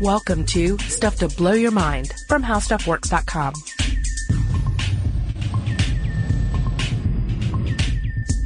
[0.00, 3.52] Welcome to Stuff to Blow Your Mind from HowStuffWorks.com.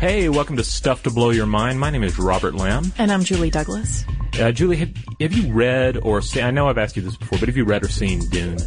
[0.00, 1.78] Hey, welcome to Stuff to Blow Your Mind.
[1.78, 2.92] My name is Robert Lamb.
[2.98, 4.04] And I'm Julie Douglas.
[4.36, 4.90] Uh, Julie, have,
[5.20, 7.64] have you read or seen, I know I've asked you this before, but have you
[7.64, 8.58] read or seen Dune?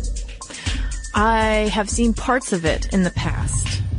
[1.13, 3.46] I have seen parts of it in the past.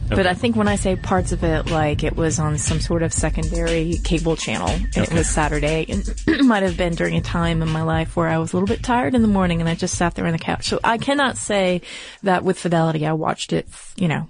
[0.09, 3.03] But I think when I say parts of it, like it was on some sort
[3.03, 7.21] of secondary cable channel and it was Saturday and it might have been during a
[7.21, 9.69] time in my life where I was a little bit tired in the morning and
[9.69, 10.67] I just sat there on the couch.
[10.69, 11.83] So I cannot say
[12.23, 14.29] that with fidelity I watched it, you know,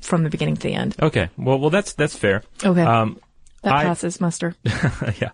[0.00, 0.96] from the beginning to the end.
[1.00, 2.42] Okay, well, well, that's that's fair.
[2.64, 2.82] Okay.
[2.82, 3.18] Um,
[3.62, 4.54] That I- passes muster.
[4.64, 5.30] yeah,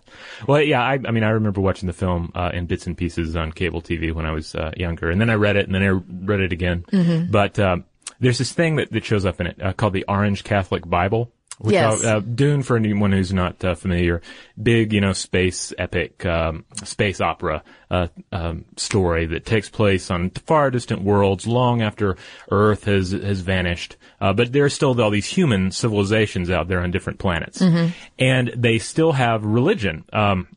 [0.47, 0.81] well, yeah.
[0.81, 3.81] I, I mean, I remember watching the film uh, in bits and pieces on cable
[3.81, 5.89] TV when I was uh, younger, and then I read it, and then I
[6.25, 6.85] read it again.
[6.91, 7.31] Mm-hmm.
[7.31, 7.85] But um,
[8.19, 11.31] there's this thing that, that shows up in it uh, called the Orange Catholic Bible.
[11.59, 12.05] Which Yes.
[12.05, 14.21] uh, uh, Dune, for anyone who's not uh, familiar,
[14.61, 20.29] big, you know, space epic, um, space opera uh, um, story that takes place on
[20.29, 22.15] far distant worlds long after
[22.51, 23.97] Earth has has vanished.
[24.21, 27.59] Uh, but there are still all these human civilizations out there on different planets,
[28.19, 30.05] and they still have religion.
[30.13, 30.47] Um,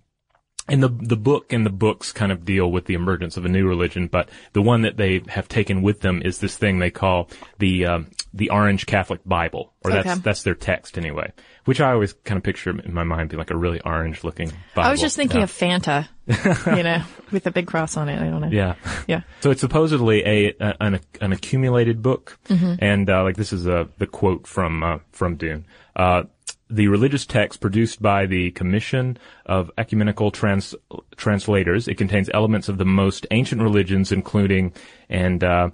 [0.71, 3.49] and the the book and the books kind of deal with the emergence of a
[3.49, 6.91] new religion, but the one that they have taken with them is this thing they
[6.91, 10.21] call the um, the Orange Catholic Bible, or that's Okay.
[10.21, 11.33] that's their text anyway.
[11.67, 14.51] Which I always kind of picture in my mind being like a really orange looking
[14.75, 14.89] Bible.
[14.89, 15.45] I was just thinking yeah.
[15.45, 16.09] of Fanta,
[16.77, 18.19] you know, with a big cross on it.
[18.19, 18.49] I don't know.
[18.51, 18.77] yeah.
[19.07, 19.23] Yeah.
[19.41, 23.89] So it's supposedly a, a an, an accumulated book, and uh, like this is a
[23.99, 25.67] the quote from uh, from Dune.
[25.95, 26.23] Uh,
[26.71, 30.75] the religious text produced by the Commission of Ecumenical Trans-
[31.17, 31.89] Translators.
[31.89, 34.73] It contains elements of the most ancient religions, including
[35.09, 35.43] and.
[35.43, 35.71] Uh,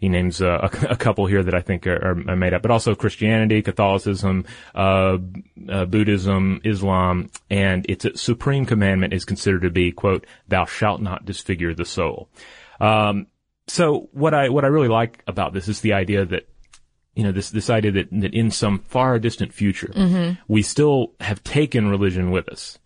[0.00, 2.70] he names uh, a, a couple here that I think are, are made up, but
[2.70, 5.18] also Christianity, Catholicism, uh,
[5.68, 11.24] uh, Buddhism, Islam, and its supreme commandment is considered to be, quote, "Thou shalt not
[11.24, 12.28] disfigure the soul."
[12.80, 13.26] Um,
[13.66, 16.48] so what I what I really like about this is the idea that
[17.18, 19.90] you know this this idea that that in some far distant future
[20.46, 22.78] we still have taken religion with us,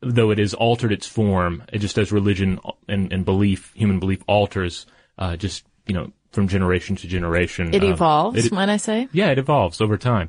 [0.00, 4.22] though it has altered its form, it just as religion and, and belief, human belief
[4.28, 4.86] alters,
[5.18, 7.74] uh, just you know from generation to generation.
[7.74, 9.08] It um, evolves, it- might I say?
[9.12, 10.28] yeah, it evolves over time,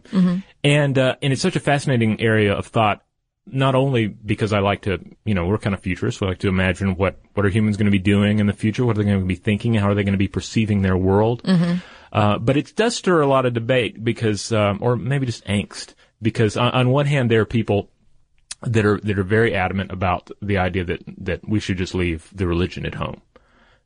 [0.64, 3.04] and uh, and it's such a fascinating area of thought.
[3.50, 6.20] Not only because I like to, you know, we're kind of futurists.
[6.20, 8.84] We like to imagine what what are humans going to be doing in the future?
[8.86, 9.74] What are they going to be thinking?
[9.76, 11.42] How are they going to be perceiving their world?
[12.18, 15.94] Uh, but it does stir a lot of debate because, um, or maybe just angst,
[16.20, 17.92] because on, on one hand there are people
[18.62, 22.28] that are that are very adamant about the idea that that we should just leave
[22.34, 23.22] the religion at home.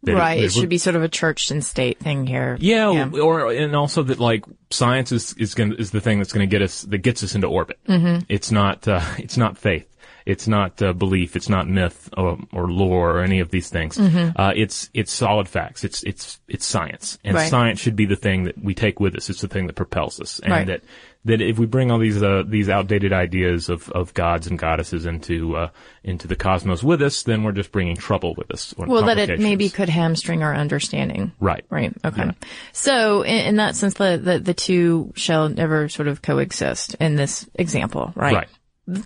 [0.03, 0.39] That right.
[0.39, 2.57] that It should be sort of a church and state thing here.
[2.91, 6.47] yeah, or and also that like science is is going is the thing that's going
[6.47, 7.79] to get us that gets us into orbit.
[7.87, 8.23] Mm-hmm.
[8.29, 9.87] It's not uh, it's not faith.
[10.25, 11.35] It's not uh, belief.
[11.35, 13.99] It's not myth or, or lore or any of these things.
[13.99, 15.83] Uh, it's it's solid facts.
[15.83, 17.49] It's it's it's science, and Right.
[17.49, 19.29] science should be the thing that we take with us.
[19.29, 20.67] It's the thing that propels us, and Right.
[20.67, 20.81] that
[21.23, 25.05] that if we bring all these uh, these outdated ideas of, of gods and goddesses
[25.05, 25.69] into uh,
[26.03, 28.73] into the cosmos with us, then we're just bringing trouble with us.
[28.77, 31.31] Well, that it maybe could hamstring our understanding.
[31.39, 31.93] right, Right.
[32.03, 32.31] Okay.
[32.71, 37.15] So in, in that sense, the, the the two shall never sort of coexist in
[37.15, 38.33] this example, right?
[38.35, 38.49] right.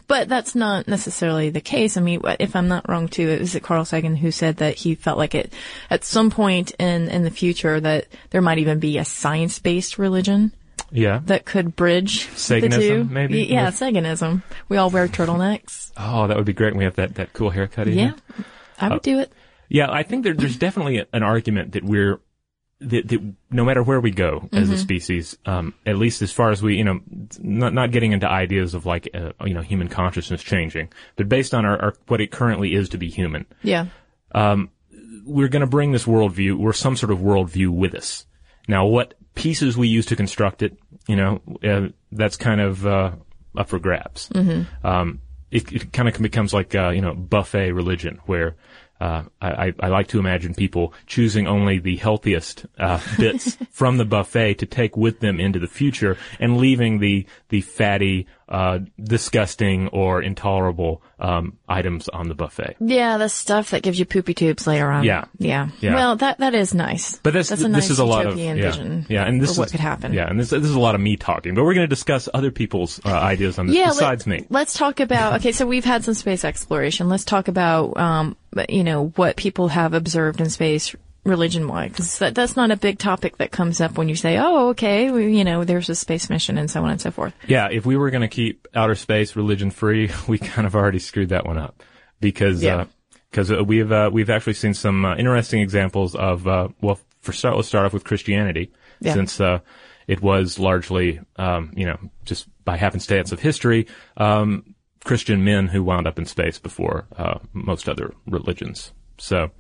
[0.08, 1.98] But that's not necessarily the case.
[1.98, 4.76] I mean, if I'm not wrong, too, it was it Carl Sagan who said that
[4.76, 5.52] he felt like it
[5.90, 9.98] at some point in in the future that there might even be a science based
[10.00, 10.54] religion
[10.92, 11.20] Yeah.
[11.26, 13.04] that could bridge the two.
[13.04, 13.44] maybe?
[13.44, 14.44] Yeah, With- Saganism.
[14.70, 15.92] We all wear turtlenecks.
[15.98, 16.72] Oh, that would be great.
[16.74, 17.88] when We have that, that cool haircut.
[17.88, 18.16] Yeah, Even.
[18.80, 19.32] I Uh, would do it.
[19.68, 22.20] Yeah, I think there, there's definitely an argument that we're
[22.90, 24.74] that, that no matter where we go as Mm-hmm.
[24.74, 27.00] a species, um, at least as far as we, you know,
[27.40, 31.54] not not getting into ideas of like uh, you know human consciousness changing, but based
[31.54, 33.88] on our, our what it currently is to be human, Yeah.
[34.34, 34.70] Um,
[35.26, 38.26] we're going to bring this worldview or some sort of worldview with us.
[38.68, 43.12] Now, what pieces we use to construct it, you know, uh, that's kind of uh,
[43.58, 44.30] up for grabs.
[44.30, 44.86] Mm-hmm.
[44.86, 48.56] Um, it, it kind of becomes like uh, you know buffet religion, where
[49.00, 53.98] uh, I, I I like to imagine people choosing only the healthiest uh, bits from
[53.98, 58.80] the buffet to take with them into the future, and leaving the the fatty, uh,
[59.02, 62.76] disgusting, or intolerable um, items on the buffet.
[62.80, 65.04] Yeah, the stuff that gives you poopy tubes later on.
[65.04, 65.26] Yeah.
[65.38, 65.70] Yeah.
[65.80, 65.96] Yeah.
[65.96, 67.18] Well, that that is nice.
[67.20, 69.06] But that's, that's a this nice is a lot of yeah, vision.
[69.10, 70.14] yeah, and this is what could happen.
[70.14, 72.30] Yeah, and this this is a lot of me talking, but we're going to discuss
[72.34, 74.48] other people's uh, ideas on this Yeah, besides let, me.
[74.50, 75.40] Let's talk about.
[75.40, 77.10] Okay, so we've had some space exploration.
[77.10, 78.38] Let's talk about, um,
[78.70, 80.96] you know, what people have observed in space
[81.26, 84.38] religion wise, because that, that's not a big topic that comes up when you say,
[84.38, 87.34] oh, okay, we, you know, there's a space mission and so on and so forth.
[87.48, 91.00] Yeah, if we were going to keep outer space religion free, we kind of already
[91.00, 91.84] screwed that one up
[92.22, 92.86] because Yeah.
[93.32, 97.34] because uh, we've uh, we've actually seen some uh, interesting examples of uh, well, for
[97.34, 99.14] start, let's start off with Christianity, Yeah.
[99.14, 99.60] since uh,
[100.08, 103.88] it was largely um, you know just by happenstance of history.
[104.16, 108.92] Um, Christian men who wound up in space before uh, most other religions.
[109.20, 109.52] So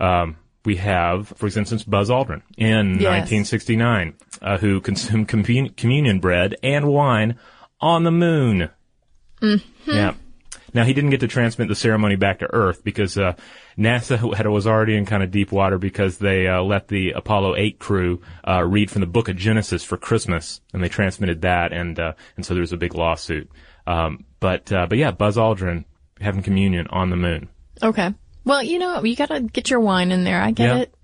[0.00, 0.36] um,
[0.68, 3.30] we have, for instance, Buzz Aldrin in Yes.
[3.30, 4.12] 1969,
[4.42, 7.38] uh, who consumed commun- communion bread and wine
[7.80, 8.68] on the moon.
[9.86, 10.12] Yeah.
[10.74, 13.32] Now he didn't get to transmit the ceremony back to Earth because uh,
[13.78, 17.56] NASA had, was already in kind of deep water because they uh, let the Apollo
[17.56, 21.72] 8 crew uh, read from the Book of Genesis for Christmas, and they transmitted that,
[21.72, 23.50] and uh, and so there was a big lawsuit.
[23.86, 25.86] Um, but uh, but yeah, Buzz Aldrin
[26.20, 27.48] having communion on the moon.
[27.82, 28.12] Okay.
[28.48, 30.40] Well, you know, you gotta get your wine in there.
[30.40, 30.76] I get Yeah.
[30.82, 30.94] it.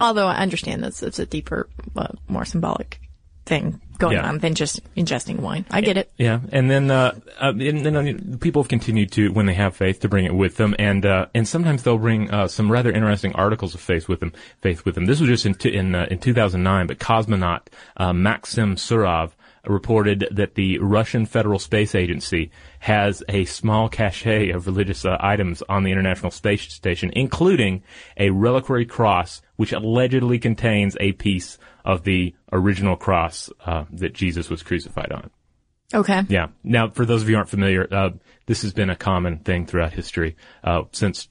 [0.00, 2.98] Although I understand that's it's a deeper, uh, more symbolic
[3.46, 4.28] thing going Yeah.
[4.28, 5.64] on than just ingesting wine.
[5.70, 6.10] I get it.
[6.18, 9.76] Yeah, and then uh, uh, and then uh, people have continued to, when they have
[9.76, 12.90] faith, to bring it with them, and uh, and sometimes they'll bring uh, some rather
[12.90, 14.32] interesting articles of faith with them.
[14.62, 15.04] Faith with them.
[15.06, 17.60] This was just in t- in uh, in 2009, but cosmonaut
[17.98, 19.30] uh, Maxim Surayev
[19.68, 22.50] reported that the Russian Federal Space Agency
[22.80, 27.82] has a small cache of religious uh, items on the International Space Station, including
[28.16, 34.50] a reliquary cross which allegedly contains a piece of the original cross uh, that Jesus
[34.50, 35.30] was crucified on.
[35.92, 36.22] Okay.
[36.28, 36.48] Yeah.
[36.62, 38.10] Now, for those of you who aren't familiar, uh,
[38.46, 41.28] this has been a common thing throughout history uh, since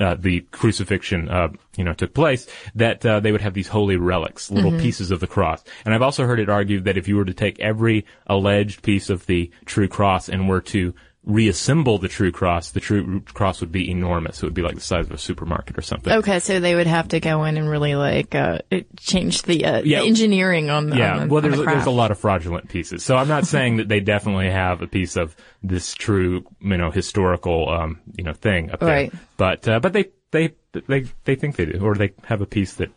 [0.00, 2.46] uh, the crucifixion, uh, you know, took place.
[2.74, 5.62] That uh, they would have these holy relics, little pieces of the cross.
[5.84, 9.10] And I've also heard it argued that if you were to take every alleged piece
[9.10, 10.94] of the true cross and were to
[11.24, 14.42] reassemble the true cross, the true cross would be enormous.
[14.42, 16.12] It would be like the size of a supermarket or something.
[16.12, 18.58] Okay, so they would have to go in and really like uh,
[18.98, 20.00] change the, uh, Yeah.
[20.00, 22.18] the engineering on the Yeah, on the, well, on the there's there's a lot of
[22.18, 23.04] fraudulent pieces.
[23.04, 26.90] So I'm not saying that they definitely have a piece of this true, you know,
[26.90, 28.88] historical, um, you know, thing up there.
[28.88, 29.12] Right.
[29.36, 32.74] But uh, but they they they they think they do, or they have a piece
[32.74, 32.90] that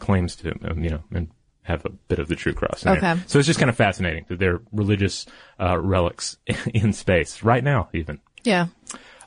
[0.00, 1.28] claims to, um, you know, and
[1.62, 2.84] have a bit of the true cross.
[2.84, 2.98] In there.
[3.12, 3.22] Okay.
[3.26, 5.26] So it's just kind of fascinating that they're religious
[5.60, 6.36] uh, relics
[6.74, 8.20] in space right now, even.
[8.44, 8.66] yeah.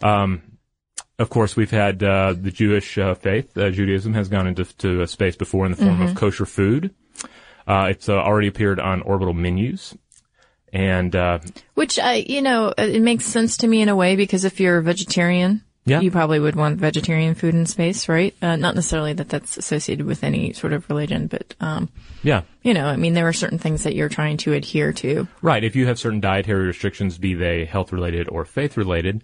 [0.01, 0.41] Um,
[1.19, 3.55] of course, we've had uh, the Jewish uh, faith.
[3.57, 6.03] Uh, Judaism has gone into to uh, space before in the form Mm-hmm.
[6.09, 6.93] of kosher food.
[7.67, 9.95] Uh, it's uh, already appeared on orbital menus,
[10.73, 11.39] and uh,
[11.75, 14.79] Which I, you know, it makes sense to me in a way because if you're
[14.79, 15.99] a vegetarian, Yeah.
[15.99, 18.33] you probably would want vegetarian food in space, right?
[18.41, 21.89] Uh, not necessarily that that's associated with any sort of religion, but um,
[22.21, 25.27] yeah, you know, I mean, there are certain things that you're trying to adhere to.
[25.41, 25.63] right.
[25.63, 29.23] If you have certain dietary restrictions, be they health related or faith related,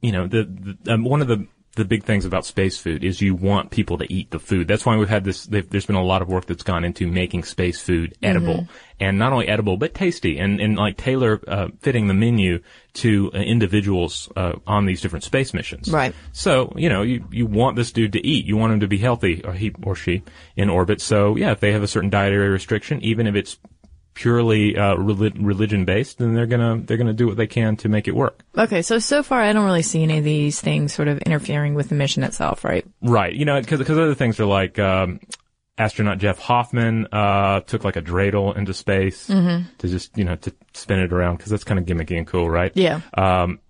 [0.00, 1.46] you know, the, the um, one of the
[1.76, 4.66] the big things about space food is you want people to eat the food.
[4.66, 5.44] That's why we've had this.
[5.44, 8.66] There's been a lot of work that's gone into making space food edible,
[8.98, 12.60] and not only edible but tasty, and and like tailor uh, fitting the menu
[12.94, 15.90] to uh, individuals uh, on these different space missions.
[15.90, 16.14] Right.
[16.32, 18.46] So you know you you want this dude to eat.
[18.46, 20.22] You want him to be healthy, or he or she
[20.56, 21.00] in orbit.
[21.02, 23.58] So yeah, if they have a certain dietary restriction, even if it's
[24.16, 28.08] purely uh, religion based, then they're gonna they're gonna do what they can to make
[28.08, 28.42] it work.
[28.56, 31.74] Okay, so so far I don't really see any of these things sort of interfering
[31.74, 32.84] with the mission itself, right?
[33.02, 33.34] Right.
[33.34, 35.20] You know, because because other things are like um,
[35.78, 39.28] astronaut Jeff Hoffman uh, took like a dreidel into space
[39.78, 42.48] to just you know to spin it around because that's kind of gimmicky and cool,
[42.48, 42.72] right?
[42.74, 43.02] Yeah.
[43.14, 43.60] Um,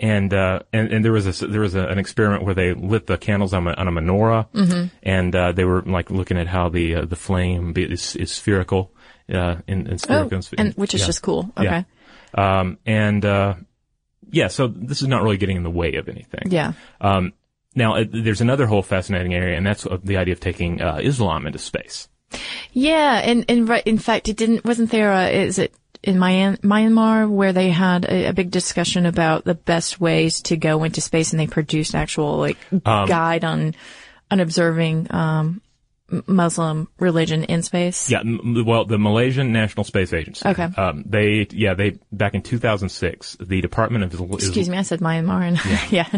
[0.00, 3.06] and, uh, and and there was a there was a, an experiment where they lit
[3.06, 4.48] the candles on a, on a menorah,
[5.04, 8.92] and uh, they were like looking at how the uh, the flame is, is spherical,
[9.32, 11.06] uh, in, in Oh, spherical, and which is yeah.
[11.06, 11.50] just cool.
[11.56, 11.84] Okay.
[12.36, 12.60] Yeah.
[12.60, 13.54] Um, and uh,
[14.30, 16.50] yeah, so this is not really getting in the way of anything.
[16.50, 16.72] Yeah.
[17.00, 17.32] Um,
[17.74, 20.98] now, uh, there's another whole fascinating area, and that's uh, the idea of taking uh,
[21.02, 22.08] Islam into space.
[22.72, 24.64] Yeah, and and right, in fact, it didn't.
[24.64, 25.12] Wasn't there?
[25.12, 29.54] A, is it in Myan- Myanmar where they had a, a big discussion about the
[29.54, 33.74] best ways to go into space, and they produced actual like Um, guide on
[34.30, 35.60] on observing um,
[36.26, 38.10] Muslim religion in space.
[38.10, 38.22] Yeah,
[38.64, 40.46] well, the Malaysian National Space Agency.
[40.46, 40.64] Okay.
[40.64, 45.00] Um, they, yeah, they back in 2006, the Department of Isl- Excuse me, I said
[45.00, 46.08] Myanmar, and yeah,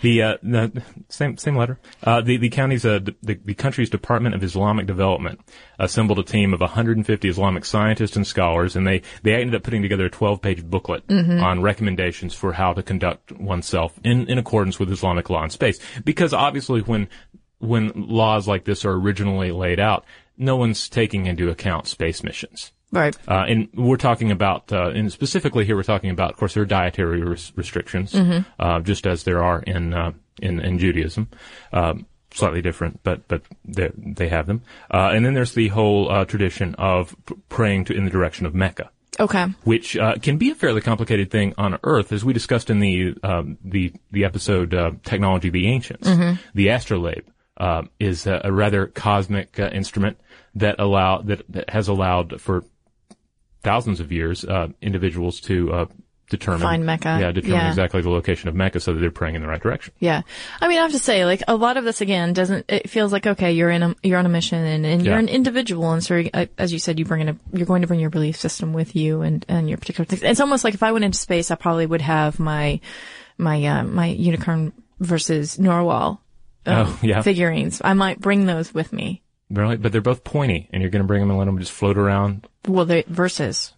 [0.00, 0.70] The uh, no,
[1.08, 1.78] same same letter.
[2.02, 5.40] Uh, the the county's uh, the, the country's Department of Islamic Development
[5.78, 9.82] assembled a team of 150 Islamic scientists and scholars, and they they ended up putting
[9.82, 14.78] together a 12 page booklet on recommendations for how to conduct oneself in in accordance
[14.78, 15.80] with Islamic law in space.
[16.04, 17.08] Because obviously, when
[17.62, 20.04] when laws like this are originally laid out,
[20.36, 22.72] no one's taking into account space missions.
[22.90, 23.16] right.
[23.28, 26.62] Uh, and we're talking about, uh, and specifically here we're talking about, of course, there
[26.62, 28.14] are dietary res- restrictions,
[28.58, 31.28] uh, just as there are in, uh, in, in Judaism.
[31.72, 34.62] Um, slightly different, but, but they, they have them.
[34.92, 38.46] Uh, and then there's the whole, uh, tradition of p- praying to, in the direction
[38.46, 38.90] of Mecca.
[39.20, 39.44] Okay.
[39.64, 43.14] which uh, can be a fairly complicated thing on Earth, as we discussed in the
[43.22, 46.08] um, the the episode uh, "Technology of the Ancients."
[46.54, 47.24] The astrolabe
[47.56, 50.18] uh, is a, a rather cosmic uh, instrument
[50.54, 52.64] that allow that, that has allowed for
[53.62, 55.86] thousands of years uh, individuals to uh,
[56.28, 57.18] determine Find Mecca.
[57.20, 57.68] Yeah, determine Yeah.
[57.68, 59.92] exactly the location of Mecca, so that they're praying in the right direction.
[60.00, 60.22] Yeah.
[60.62, 63.12] I mean, I have to say, like, a lot of this again doesn't, it feels
[63.12, 65.92] like, okay, you're in a, you're on a mission and, and you're an individual.
[65.92, 68.08] And so, uh, as you said, you bring in a, you're going to bring your
[68.08, 70.22] belief system with you and, and your particular things.
[70.22, 72.80] It's almost like if I went into space, I probably would have my,
[73.36, 76.21] my, uh, my unicorn versus narwhal.
[76.66, 77.22] Um, Oh, yeah.
[77.22, 77.80] Figurines.
[77.84, 79.22] I might bring those with me.
[79.50, 81.72] Really, but they're both pointy, and you're going to bring them and let them just
[81.72, 82.46] float around.
[82.66, 83.72] Well, they, versus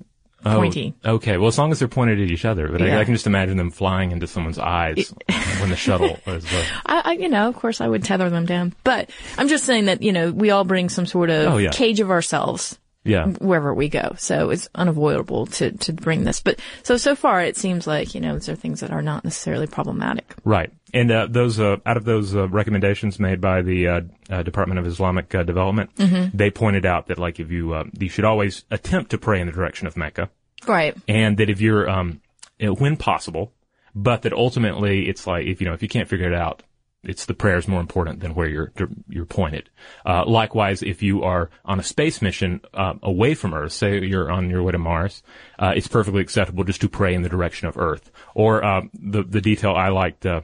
[0.47, 0.95] Oh, pointy.
[1.05, 2.99] okay, well, as long as they're pointed at each other, but I, Yeah.
[3.01, 5.13] I can just imagine them flying into someone's eyes
[5.61, 6.45] when the shuttle is.
[6.53, 9.65] Uh, I, I, you know, of course I would tether them down, but I'm just
[9.65, 11.71] saying that, you know, we all bring some sort of Oh, yeah.
[11.71, 14.15] cage of ourselves yeah, wherever we go.
[14.19, 16.41] So it's unavoidable to, to bring this.
[16.41, 19.25] But so, so far it seems like, you know, these are things that are not
[19.25, 20.35] necessarily problematic.
[20.45, 20.73] right.
[20.93, 24.79] And uh, those uh, out of those uh, recommendations made by the uh, uh, Department
[24.79, 25.91] of Islamic uh, Development,
[26.33, 29.47] they pointed out that like if you uh, you should always attempt to pray in
[29.49, 30.31] the direction of Mecca,
[30.69, 30.97] Right.
[31.09, 32.21] and that if you're um,
[32.61, 33.53] when possible,
[33.93, 36.63] but that ultimately it's like if you know if you can't figure it out,
[37.07, 38.73] it's the prayer is more important than where you're
[39.09, 39.71] you're pointed.
[40.05, 44.31] Uh, likewise, if you are on a space mission uh, away from Earth, say you're
[44.31, 45.23] on your way to Mars,
[45.59, 48.11] uh, it's perfectly acceptable just to pray in the direction of Earth.
[48.35, 50.27] Or uh, the the detail I liked.
[50.27, 50.43] Uh,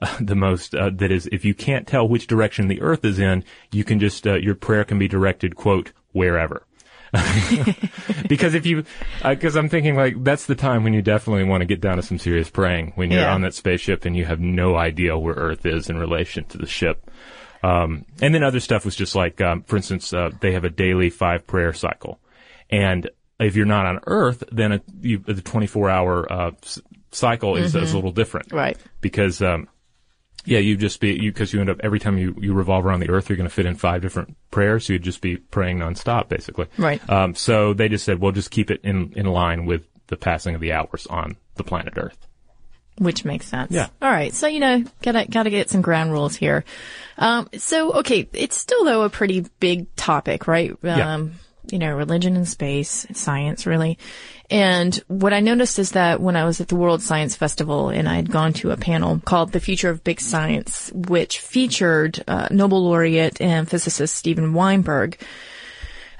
[0.20, 3.44] the most uh, that is if you can't tell which direction the earth is in
[3.70, 6.66] you can just your prayer can be directed quote wherever
[8.28, 8.84] because if you,
[9.24, 12.02] because I'm thinking like that's the time when you definitely want to get down to
[12.02, 13.34] some serious praying when you're Yeah.
[13.34, 16.66] on that spaceship and you have no idea where Earth is in relation to the
[16.66, 17.10] ship.
[17.62, 20.70] Um, and then other stuff was just like, um, for instance, uh, they have a
[20.70, 22.18] daily five prayer cycle,
[22.70, 27.56] and if you're not on Earth, then a, you, the 24 hour uh, s- cycle
[27.56, 28.78] is, is a little different, Right.
[29.02, 29.68] Because um,
[30.44, 33.00] yeah, you just be you because you end up every time you, you revolve around
[33.00, 34.86] the earth, you're going to fit in five different prayers.
[34.86, 36.66] So you'd just be praying nonstop, basically.
[36.78, 37.00] Right.
[37.10, 40.54] Um, so they just said, well, just keep it in in line with the passing
[40.54, 42.18] of the hours on the planet Earth.
[42.98, 43.72] Which makes sense.
[43.72, 43.88] Yeah.
[44.02, 44.34] All right.
[44.34, 46.64] So, you know, gotta, gotta get some ground rules here.
[47.16, 48.28] Um, so, okay.
[48.32, 50.76] It's still though a pretty big topic, right?
[50.82, 51.14] Yeah.
[51.72, 53.98] You know, religion and space, science really.
[54.50, 58.08] And what I noticed is that when I was at the World Science Festival and
[58.08, 62.48] I had gone to a panel called The Future of Big Science, which featured uh,
[62.50, 65.22] Nobel laureate and physicist Steven Weinberg,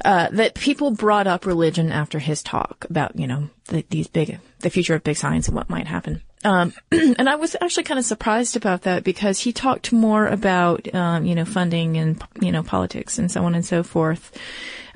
[0.04, 4.38] uh, that people brought up religion after his talk about, you know, the, these big,
[4.60, 6.22] the future of big science and what might happen.
[6.44, 10.92] Um, and I was actually kind of surprised about that because he talked more about,
[10.94, 14.32] um, you know, funding and, you know, politics and so on and so forth.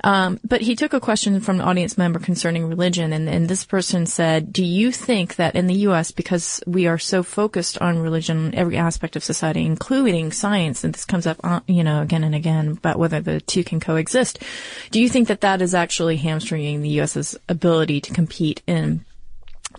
[0.05, 3.65] Um, but he took a question from an audience member concerning religion, and, and this
[3.65, 7.97] person said, "Do you think that in the U.S., because we are so focused on
[7.97, 12.23] religion, every aspect of society, including science, and this comes up, uh, you know, again
[12.23, 14.43] and again about whether the two can coexist,
[14.91, 19.03] do you think that that is actually hamstringing the U.S.'s ability to compete in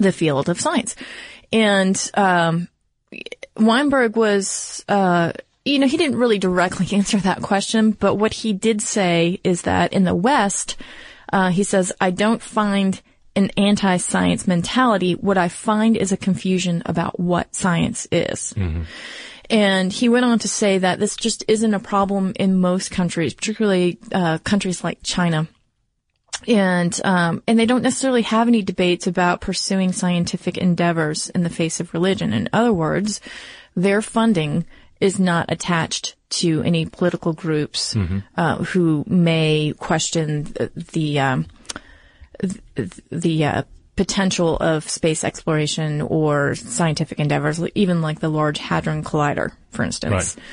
[0.01, 0.97] the field of science?"
[1.53, 2.67] And um,
[3.57, 5.35] Weinberg was, uh,
[5.67, 9.63] you know, he didn't really directly answer that question, but what he did say is
[9.63, 10.77] that in the West,
[11.33, 13.01] uh, he says, I don't find
[13.35, 15.13] an anti-science mentality.
[15.13, 18.55] What I find is a confusion about what science is.
[19.51, 23.35] And he went on to say that this just isn't a problem in most countries,
[23.35, 25.49] particularly uh, countries like China
[26.47, 31.51] and um, and they don't necessarily have any debates about pursuing scientific endeavors in the
[31.51, 32.33] face of religion.
[32.33, 33.21] In other words,
[33.75, 34.65] their funding
[35.01, 37.95] is not attached to any political groups
[38.37, 41.47] uh, who may question the the, um,
[43.11, 43.63] the uh,
[43.97, 50.37] potential of space exploration or scientific endeavors, even like the Large Hadron Collider, for instance.
[50.37, 50.45] Right.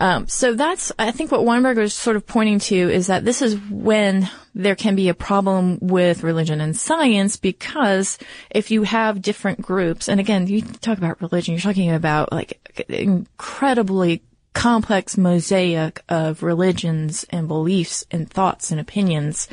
[0.00, 3.42] Um, so that's, I think what Weinberg is sort of pointing to is that this
[3.42, 8.16] is when there can be a problem with religion and science because
[8.50, 12.60] if you have different groups, and again, you talk about religion, you're talking about like
[12.88, 19.48] incredibly complex mosaic of religions and beliefs and thoughts and opinions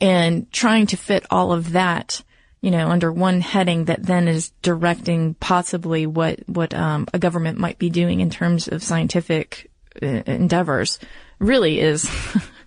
[0.00, 2.22] and trying to fit all of that
[2.60, 7.58] you know, under one heading that then is directing possibly what what um, a government
[7.58, 9.68] might be doing in terms of scientific
[10.00, 10.98] endeavors,
[11.38, 12.08] really is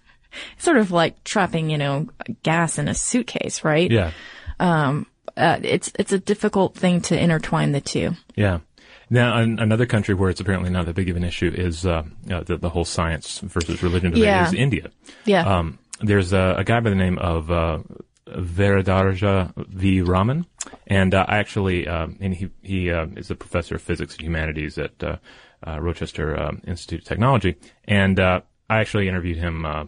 [0.58, 2.08] sort of like trapping, you know,
[2.44, 3.89] gas in a suitcase, right?
[3.89, 4.12] Yeah.
[5.38, 8.12] Uh, it's it's a difficult thing to intertwine the two.
[8.36, 8.60] Yeah.
[9.10, 12.03] Now, an, another country where it's apparently not that big of an issue is uh,
[12.32, 14.48] uh, the, the whole science versus religion debate Yeah.
[14.48, 14.89] is India.
[15.25, 15.46] Yeah.
[15.46, 17.79] Um, there's a, a guy by the name of uh,
[18.27, 20.01] Varadaraja V.
[20.01, 20.46] Raman,
[20.88, 24.24] and uh, I actually, um, and he he uh, is a professor of physics and
[24.24, 25.03] humanities at
[25.66, 29.86] uh, uh, Rochester um, Institute of Technology, and uh, I actually interviewed him uh,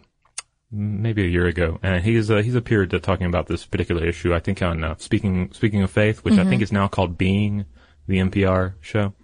[0.70, 4.34] maybe a year ago, and he's uh, he's appeared to talking about this particular issue.
[4.34, 7.64] I think on uh, speaking speaking of faith, which I think is now called Being,
[8.06, 9.14] the NPR show.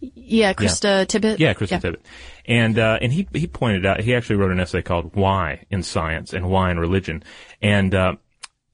[0.00, 1.38] Yeah, Krista Tippett.
[1.38, 2.00] Yeah, Krista Tippett.
[2.46, 5.82] And, uh, and he, he pointed out, he actually wrote an essay called Why in
[5.82, 7.22] Science and Why in Religion.
[7.60, 8.16] And, uh,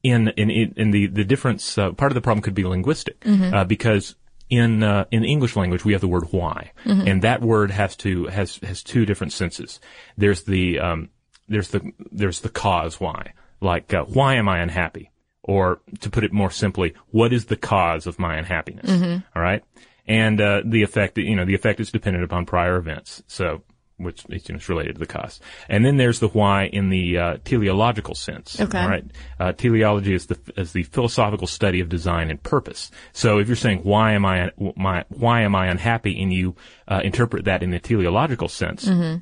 [0.03, 3.65] in, in, in the, the difference, uh, part of the problem could be linguistic, uh,
[3.65, 4.17] because
[4.51, 6.73] in, uh, in the English language, we have the word why.
[7.09, 9.81] And that word has to, has, has two different senses.
[10.17, 11.11] There's the, um,
[11.49, 13.33] there's the, there's the cause why.
[13.61, 15.11] Like, uh, why am I unhappy?
[15.43, 18.91] Or to put it more simply, what is the cause of my unhappiness?
[19.37, 19.63] All right
[20.07, 23.63] and uh, the effect you know the effect is dependent upon prior events so
[23.97, 26.89] which is you know, is related to the cause and then there's the why in
[26.91, 28.79] the uh, teleological sense Okay.
[28.79, 29.05] all right
[29.39, 33.57] uh, teleology is the is the philosophical study of design and purpose so if you're
[33.57, 36.57] saying why am i my why am i unhappy and you
[36.89, 39.19] uh, interpret that in the teleological sense Mm-hmm.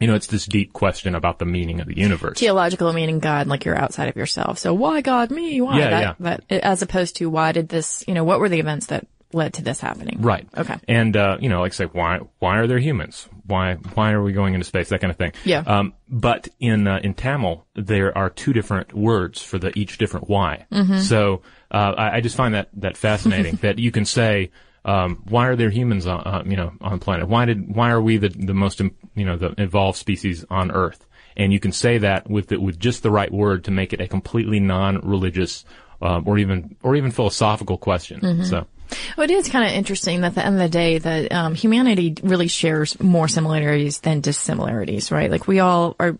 [0.00, 3.46] you know it's this deep question about the meaning of the universe Theological meaning God,
[3.46, 4.58] like you're outside of yourself.
[4.58, 5.60] So why God me?
[5.60, 6.02] Why Yeah, that?
[6.02, 6.14] yeah.
[6.48, 8.04] That, as opposed to why did this?
[8.06, 10.20] You know, what were the events that led to this happening?
[10.20, 10.48] Right.
[10.56, 10.76] Okay.
[10.88, 13.28] And uh, you know, like say, why why are there humans?
[13.46, 14.88] Why why are we going into space?
[14.88, 15.32] That kind of thing.
[15.44, 15.62] Yeah.
[15.66, 20.28] Um, but in uh, in Tamil, there are two different words for the each different
[20.28, 20.66] why.
[20.72, 21.00] Mm-hmm.
[21.00, 24.50] So uh, I, I just find that that fascinating that you can say.
[24.84, 27.28] Um, why are there humans on, uh, you know, on the planet?
[27.28, 31.04] Why did, why are we the, the most, you know, the evolved species on Earth?
[31.36, 34.00] And you can say that with the, with just the right word to make it
[34.00, 35.64] a completely non-religious,
[36.00, 38.20] um, or even, or even philosophical question.
[38.20, 38.44] Mm-hmm.
[38.44, 38.68] So.
[39.16, 41.54] Well, it is kind of interesting that at the end of the day that um,
[41.54, 45.30] humanity really shares more similarities than dissimilarities, right?
[45.30, 46.16] Like we all are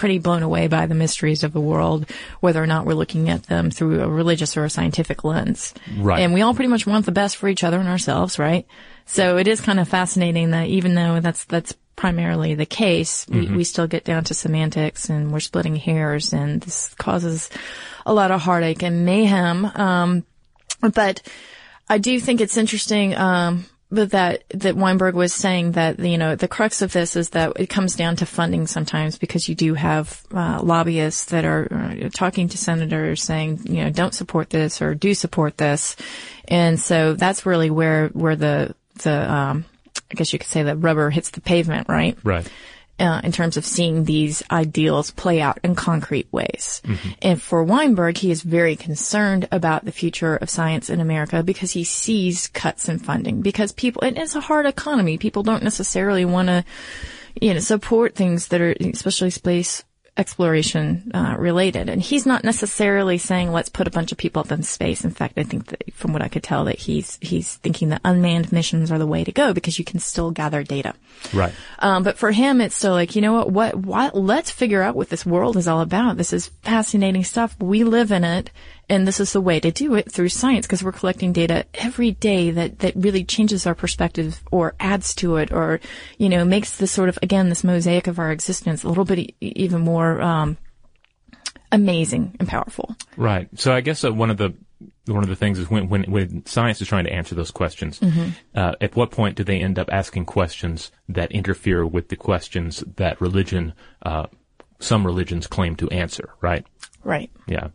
[0.00, 2.10] pretty blown away by the mysteries of the world,
[2.40, 5.74] whether or not we're looking at them through a religious or a scientific lens.
[5.98, 6.20] Right.
[6.20, 8.66] And we all pretty much want the best for each other and ourselves, right?
[9.04, 13.46] So it is kind of fascinating that even though that's that's primarily the case, we,
[13.48, 17.50] we still get down to semantics and we're splitting hairs, and this causes
[18.06, 19.66] a lot of heartache and mayhem.
[19.66, 20.24] Um,
[20.94, 21.20] but
[21.90, 26.36] I do think it's interesting, um, but that, that Weinberg was saying that, you know,
[26.36, 29.74] the crux of this is that it comes down to funding sometimes because you do
[29.74, 34.80] have, uh, lobbyists that are uh, talking to senators saying, you know, don't support this
[34.80, 35.96] or do support this.
[36.46, 39.64] And so that's really where, where the, the, um,
[40.12, 42.16] I guess you could say that rubber hits the pavement, right?
[42.22, 42.48] Right.
[43.00, 46.82] Uh, in terms of seeing these ideals play out in concrete ways.
[47.22, 51.72] And for Weinberg, he is very concerned about the future of science in America because
[51.72, 55.18] he sees cuts in funding because people, and it's a hard economy.
[55.18, 56.64] People don't necessarily want to,
[57.40, 59.84] you know, support things that are, especially space
[60.20, 61.88] exploration uh, related.
[61.88, 65.02] And he's not necessarily saying let's put a bunch of people up in space.
[65.02, 68.02] In fact, I think that from what I could tell that he's he's thinking that
[68.04, 70.94] unmanned missions are the way to go because you can still gather data.
[71.32, 71.52] Right.
[71.78, 74.94] Um, but for him, it's still like, you know what, what, what, let's figure out
[74.94, 76.18] what this world is all about.
[76.18, 77.56] This is fascinating stuff.
[77.58, 78.50] We live in it.
[78.90, 82.10] And this is the way to do it through science because we're collecting data every
[82.10, 85.78] day that, that really changes our perspective or adds to it or,
[86.18, 89.18] you know, makes this sort of, again, this mosaic of our existence a little bit
[89.20, 90.56] e- even more, um,
[91.70, 92.96] amazing and powerful.
[93.16, 93.48] Right.
[93.54, 94.54] So I guess uh, one of the
[95.06, 98.00] one of the things is when when when science is trying to answer those questions,
[98.54, 102.82] uh, at what point do they end up asking questions that interfere with the questions
[102.96, 103.72] that religion,
[104.02, 104.26] uh,
[104.78, 106.30] some religions claim to answer?
[106.40, 106.66] Right.
[107.04, 107.30] Right.
[107.46, 107.68] Yeah.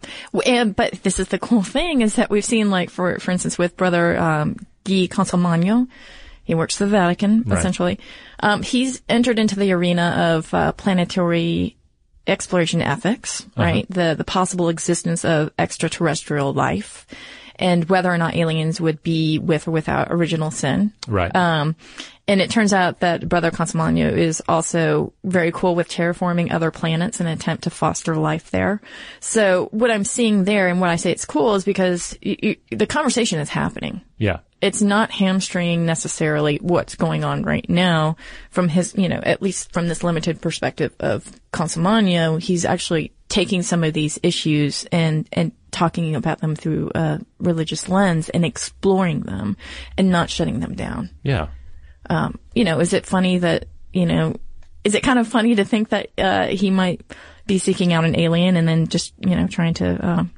[0.45, 3.57] And, but this is the cool thing is that we've seen like for, for instance,
[3.57, 5.88] with brother, um, Guy Consolmagno,
[6.43, 7.57] he works for the Vatican, Right.
[7.57, 7.99] essentially.
[8.39, 11.75] Um, he's entered into the arena of, uh, planetary
[12.27, 13.85] exploration ethics, right?
[13.89, 17.05] The, the possible existence of extraterrestrial life
[17.57, 20.91] and whether or not aliens would be with or without original sin.
[21.07, 21.33] Right.
[21.35, 21.75] Um,
[22.27, 27.19] and it turns out that Brother Consolmagno is also very cool with terraforming other planets
[27.19, 28.81] in an attempt to foster life there.
[29.19, 32.57] So what I'm seeing there and what I say it's cool is because y y
[32.71, 34.01] the conversation is happening.
[34.17, 34.39] yeah.
[34.61, 38.15] It's not hamstringing necessarily what's going on right now
[38.49, 42.41] from his, you know, at least from this limited perspective of Consolmagno.
[42.41, 47.89] He's actually taking some of these issues and, and talking about them through a religious
[47.89, 49.55] lens and exploring them
[49.97, 51.49] and not shutting them down Yeah.
[52.54, 54.36] You know, is it funny that, you know,
[54.84, 57.02] is it kind of funny to think that, uh, he might
[57.48, 60.32] be seeking out an alien and then just, you know, trying to, um,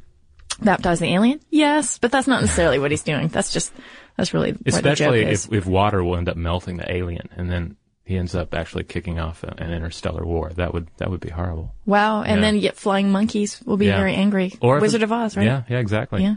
[0.62, 1.40] baptize the alien?
[1.50, 3.28] Yes, but that's not necessarily what he's doing.
[3.28, 3.72] That's just,
[4.16, 8.18] that's really Especially if, if water will end up melting the alien, and then he
[8.18, 10.50] ends up actually kicking off a- an interstellar war.
[10.56, 11.76] That would that would be horrible.
[11.86, 12.22] Wow.
[12.24, 12.42] And Yeah.
[12.42, 13.98] then yet flying monkeys will be Yeah.
[13.98, 14.54] very angry.
[14.62, 15.46] Or Wizard it- of Oz, right?
[15.46, 16.24] Yeah, yeah, exactly.
[16.24, 16.36] Yeah.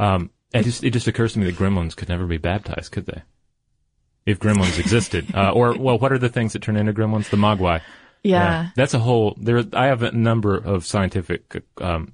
[0.00, 3.06] Um, it just it just occurs to me that gremlins could never be baptized, could
[3.06, 3.22] they?
[4.26, 7.30] If gremlins existed, uh, or well, what are the things that turn into gremlins?
[7.30, 7.80] The mogwai.
[8.22, 8.70] Yeah.
[8.74, 9.36] that's a whole.
[9.40, 12.12] There, I have a number of scientific um,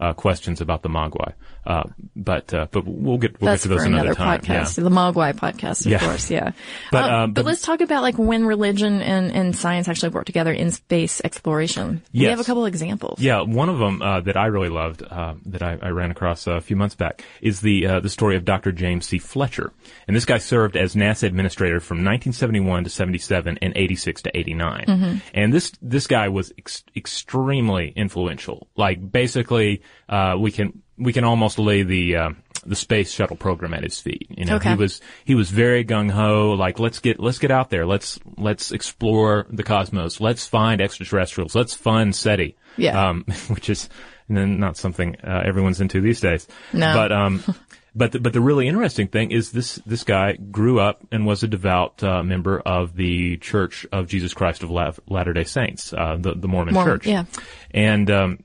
[0.00, 1.34] uh, questions about the mogwai,
[1.66, 1.84] uh,
[2.16, 4.40] but uh, but we'll get we'll That's get to those another another time.
[4.40, 4.84] podcast, Yeah.
[4.84, 5.98] the Mogwai podcast, of Yeah.
[5.98, 6.30] course.
[6.30, 6.52] Yeah,
[6.92, 10.10] But, Um, um, but but- let's talk about like when religion and, and science actually
[10.10, 12.02] work together in space exploration.
[12.12, 13.20] We have a couple examples.
[13.20, 16.46] Yeah, one of them uh, that I really loved uh, that I, I ran across
[16.46, 18.72] a few months back is the uh, the story of Dr.
[18.72, 19.18] James C.
[19.18, 19.72] Fletcher,
[20.06, 25.22] and this guy served as NASA administrator from 1971 to 77 and 86 to 89.
[25.34, 28.68] And this this guy was ex- extremely influential.
[28.76, 32.30] Like basically, uh, we can we can almost lay the uh,
[32.66, 34.26] the space shuttle program at his feet.
[34.30, 34.70] You know, Okay.
[34.70, 36.52] he was he was very gung ho.
[36.52, 37.84] Like let's get let's get out there.
[37.86, 40.20] Let's let's explore the cosmos.
[40.20, 41.54] Let's find extraterrestrials.
[41.54, 43.08] Let's fund SETI Yeah.
[43.10, 43.88] um, which is
[44.28, 46.46] not something uh, everyone's into these days.
[46.72, 46.94] No.
[46.94, 47.42] But um,
[47.94, 51.42] but the, but the really interesting thing is this this guy grew up and was
[51.42, 55.92] a devout uh, member of the Church of Jesus Christ of La- Latter Day Saints,
[55.92, 57.06] uh, the the Mormon, Mormon, Church.
[57.06, 57.24] yeah.
[57.72, 58.38] And um,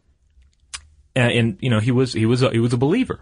[1.20, 3.20] and, and you know he was he was a, he was a believer,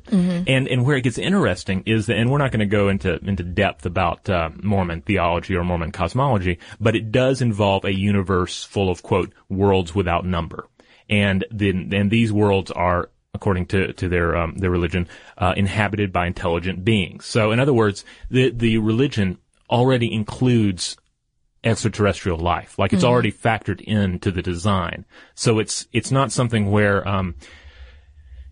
[0.47, 3.17] and and where it gets interesting is that, and we're not going to go into
[3.25, 8.63] into depth about uh, Mormon theology or Mormon cosmology, but it does involve a universe
[8.63, 10.67] full of quote worlds without number,
[11.09, 15.07] and then and these worlds are according to to their um, their religion
[15.37, 17.25] uh, inhabited by intelligent beings.
[17.25, 19.37] So in other words, the the religion
[19.69, 20.97] already includes
[21.63, 22.77] extraterrestrial life.
[22.79, 25.05] Like it's already factored into the design.
[25.35, 27.35] So it's it's not something where um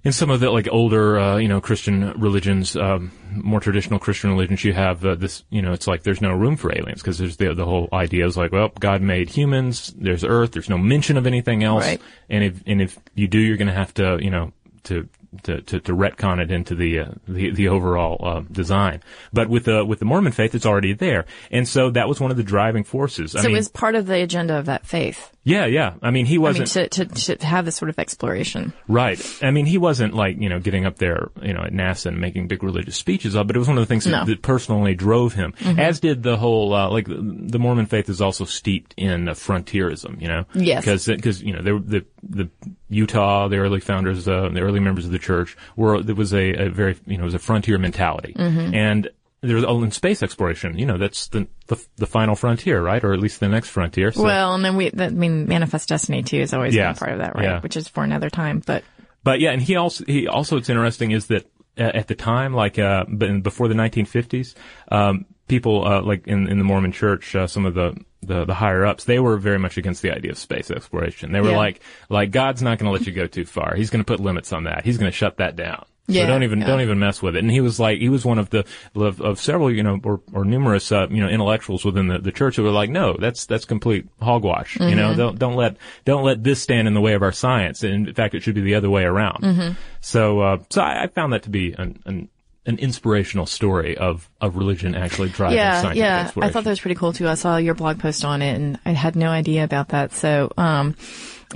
[0.05, 4.29] in some of the like older uh, you know Christian religions, um, more traditional Christian
[4.29, 7.17] religions, you have uh, this you know it's like there's no room for aliens because
[7.17, 10.77] there's the the whole idea is like well God made humans, there's Earth, there's no
[10.77, 12.01] mention of anything else, Right.
[12.29, 15.09] and if and if you do, you're going to have to you know to
[15.43, 19.01] to, to, to retcon it into the uh, the, the overall uh, design.
[19.33, 22.31] But with the with the Mormon faith, it's already there, and so that was one
[22.31, 23.35] of the driving forces.
[23.35, 25.31] I So mean, it was part of the agenda of that faith.
[25.47, 25.93] Yeah, yeah.
[26.01, 28.73] I mean, he I mean, wasn't to, to, to have this sort of exploration.
[28.87, 29.17] right.
[29.43, 32.19] I mean, he wasn't like you know getting up there you know at NASA and
[32.19, 33.47] making big religious speeches of.
[33.47, 34.17] But it was one of the things No.
[34.17, 34.25] Mm-hmm.
[34.29, 35.53] that, that personally drove him.
[35.63, 39.33] As did the whole uh, like the, the Mormon faith is also steeped in uh,
[39.35, 40.17] frontierism.
[40.19, 40.83] You know, Yes.
[40.83, 42.49] because because you know they were the the
[42.89, 46.53] Utah, the early founders, uh, the early members of the church were there was a,
[46.53, 48.73] a very you know it was a frontier mentality Mm-hmm.
[48.73, 49.09] and.
[49.47, 53.03] There's all in space exploration, you know, that's the, the the final frontier, right?
[53.03, 54.11] Or at least the next frontier.
[54.11, 54.23] So.
[54.23, 56.91] Well, and then we, that, I mean, Manifest Destiny too has always Yeah.
[56.91, 57.43] been part of that, right?
[57.45, 57.59] Yeah.
[57.61, 58.83] Which is for another time, but
[59.23, 61.45] But yeah, and he also he also what's interesting is that
[61.77, 64.55] uh, at the time, like uh, before the 1950s,
[64.91, 68.53] um, people uh, like in in the Mormon Church, uh, some of the, the the
[68.53, 71.31] higher ups, they were very much against the idea of space exploration.
[71.33, 71.57] They were Yeah.
[71.57, 73.75] like like God's not going to let you go too far.
[73.75, 74.85] He's going to put limits on that.
[74.85, 75.85] He's going to shut that down.
[76.07, 76.67] Yeah, so don't even yeah.
[76.67, 77.39] don't even mess with it.
[77.39, 80.21] And he was like he was one of the of, of several you know or,
[80.33, 83.45] or numerous uh, you know intellectuals within the, the church who were like no that's
[83.45, 84.75] that's complete hogwash.
[84.75, 84.97] You Mm-hmm.
[84.97, 87.83] know don't don't let don't let this stand in the way of our science.
[87.83, 89.43] And in fact, it should be the other way around.
[89.43, 89.73] Mm-hmm.
[90.01, 92.29] So uh, so I, I found that to be an, an
[92.67, 96.31] an inspirational story of of religion actually driving yeah, scientific yeah.
[96.41, 97.27] I thought that was pretty cool too.
[97.27, 100.13] I saw your blog post on it and I had no idea about that.
[100.13, 100.95] So, um,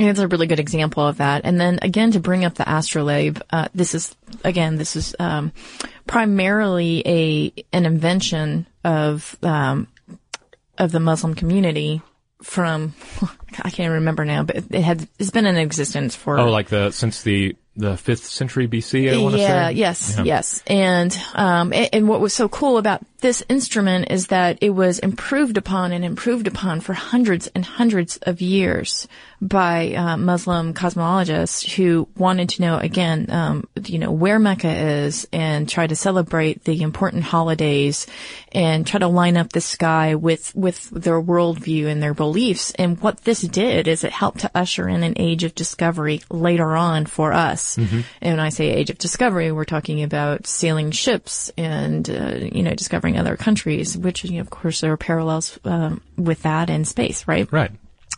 [0.07, 1.41] it's a really good example of that.
[1.43, 5.51] And then again, to bring up the astrolabe, uh, this is, again, this is, um,
[6.07, 9.87] primarily a, an invention of, um,
[10.77, 12.01] of the Muslim community
[12.41, 12.93] from,
[13.61, 16.91] I can't remember now, but it had, it's been in existence for oh, like the
[16.91, 19.13] since the the fifth century BC.
[19.13, 19.73] I want to yeah, say.
[19.73, 20.23] yes, Yeah.
[20.25, 20.63] yes.
[20.67, 25.57] And, um, and what was so cool about this instrument is that it was improved
[25.57, 29.07] upon and improved upon for hundreds and hundreds of years
[29.41, 35.27] by uh, Muslim cosmologists who wanted to know again, um, you know, where Mecca is
[35.31, 38.07] and try to celebrate the important holidays
[38.51, 42.71] and try to line up the sky with with their worldview and their beliefs.
[42.71, 46.75] And what this did is it helped to usher in an age of discovery later
[46.75, 47.77] on for us.
[48.21, 52.63] And when I say age of discovery, we're talking about sailing ships and uh, you
[52.63, 56.69] know discovering other countries, which you know, of course there are parallels um, with that
[56.69, 57.51] in space, right?
[57.51, 57.71] Right.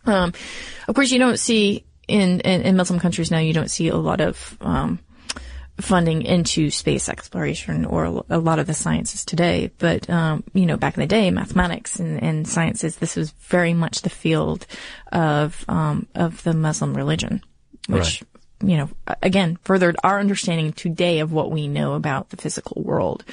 [0.05, 0.33] Um,
[0.87, 3.39] of course, you don't see in, in, in Muslim countries now.
[3.39, 4.99] You don't see a lot of um,
[5.79, 9.71] funding into space exploration or a lot of the sciences today.
[9.77, 13.73] But um, you know, back in the day, mathematics and, and sciences, this was very
[13.73, 14.65] much the field
[15.11, 17.43] of um, of the Muslim religion,
[17.87, 18.23] which.
[18.63, 18.89] You know,
[19.23, 23.25] again, furthered our understanding today of what we know about the physical world,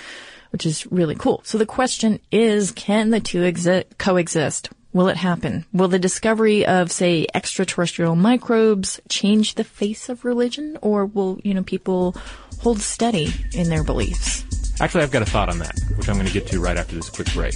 [0.50, 1.40] which is really cool.
[1.44, 4.70] So the question is, can the two exi- coexist?
[4.92, 5.66] Will it happen?
[5.72, 11.52] Will the discovery of, say, extraterrestrial microbes change the face of religion, or will you
[11.52, 12.16] know people
[12.60, 14.44] hold steady in their beliefs?
[14.80, 16.96] Actually, I've got a thought on that, which I'm going to get to right after
[16.96, 17.54] this quick break.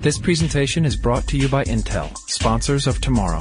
[0.00, 3.38] This presentation is brought to you by Intel, sponsors of tomorrow.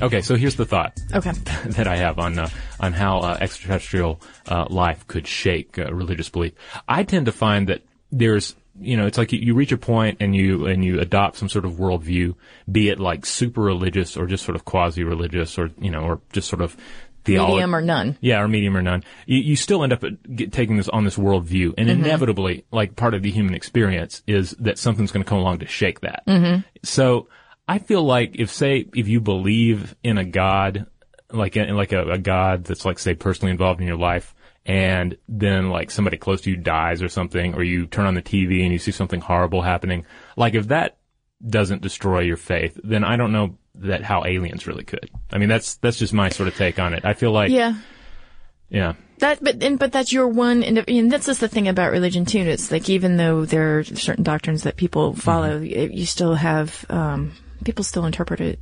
[0.00, 1.32] Okay, so here's the thought Okay.
[1.66, 2.48] that I have on uh,
[2.80, 6.52] on how uh, extraterrestrial uh, life could shake uh, religious belief.
[6.88, 7.82] I tend to find that
[8.12, 11.36] there's you know it's like you, you reach a point and you and you adopt
[11.36, 12.34] some sort of worldview,
[12.70, 16.20] be it like super religious or just sort of quasi religious or you know or
[16.32, 16.76] just sort of
[17.24, 17.54] theology.
[17.54, 18.16] Medium or none.
[18.20, 19.02] Yeah, or medium or none.
[19.26, 23.14] You, you still end up get, taking this on this worldview, and inevitably, like part
[23.14, 26.22] of the human experience is that something's going to come along to shake that.
[26.84, 27.28] So
[27.68, 30.86] I feel like if say if you believe in a God,
[31.30, 35.16] like in, like a, a God that's like say personally involved in your life, and
[35.28, 38.62] then like somebody close to you dies or something, or you turn on the TV
[38.62, 40.96] and you see something horrible happening, like if that
[41.46, 45.10] doesn't destroy your faith, then I don't know that how aliens really could.
[45.30, 47.04] I mean, that's that's just my sort of take on it.
[47.04, 47.74] I feel like Yeah.
[48.70, 48.94] yeah.
[49.18, 52.24] That, but and, but that's your one, and, and that's just the thing about religion
[52.24, 52.38] too.
[52.38, 55.92] It's like even though there are certain doctrines that people follow, Mm-hmm.
[55.92, 57.32] you still have um,
[57.64, 58.58] people still interpret it,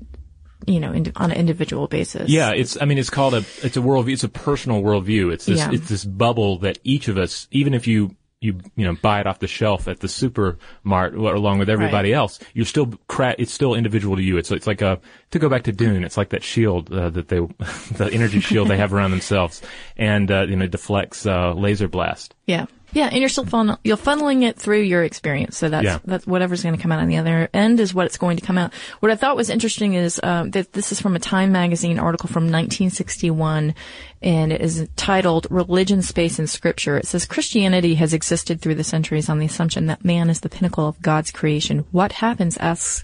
[0.67, 2.29] you know, indi- on an individual basis.
[2.31, 2.81] Yeah, it's.
[2.81, 3.39] I mean, it's called a.
[3.63, 4.13] It's a worldview.
[4.15, 5.33] It's a personal worldview.
[5.33, 5.59] It's this.
[5.59, 5.71] Yeah.
[5.73, 9.27] It's this bubble that each of us, even if you you you know buy it
[9.27, 12.19] off the shelf at the supermart along with everybody Right.
[12.19, 14.37] else, you're still cra- It's still individual to you.
[14.37, 16.05] It's it's like a to go back to Dune.
[16.05, 17.39] It's like that shield uh, that they,
[17.93, 19.63] the energy shield they have around themselves,
[19.97, 22.35] and uh, you know deflects uh, laser blast.
[22.47, 22.67] Yeah.
[22.93, 25.57] Yeah, and you're still funnel, you're funneling it through your experience.
[25.59, 25.99] So that's Yeah.
[26.05, 28.45] that's whatever's going to come out on the other end is what it's going to
[28.45, 28.73] come out.
[29.01, 32.29] What I thought was interesting is um, that this is from a Time magazine article
[32.29, 33.75] from 1961,
[34.23, 38.85] and it is titled "Religion, Space, and Scripture." It says Christianity has existed through the
[38.85, 41.85] centuries on the assumption that man is the pinnacle of God's creation.
[41.91, 42.57] What happens?
[42.59, 43.03] asks